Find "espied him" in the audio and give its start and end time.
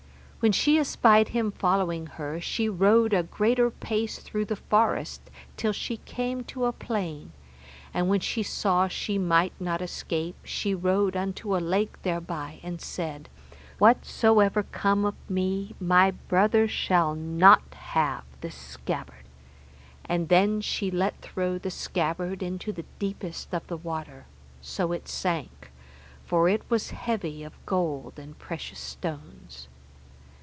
0.79-1.51